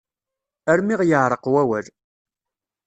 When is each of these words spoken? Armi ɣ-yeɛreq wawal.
Armi 0.71 0.95
ɣ-yeɛreq 0.99 1.43
wawal. 1.53 1.85